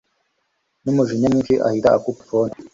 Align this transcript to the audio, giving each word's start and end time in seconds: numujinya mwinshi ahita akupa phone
numujinya 0.83 1.27
mwinshi 1.31 1.53
ahita 1.67 1.89
akupa 1.97 2.21
phone 2.29 2.55